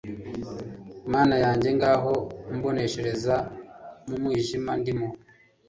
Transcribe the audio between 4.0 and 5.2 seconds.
mu mwijima ndimo